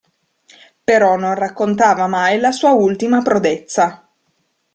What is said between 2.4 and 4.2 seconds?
sua ultima prodezza.